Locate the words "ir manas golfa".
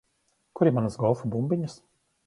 0.71-1.33